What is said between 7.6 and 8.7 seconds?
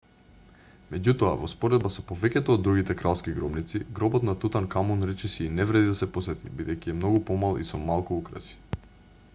и со малку украси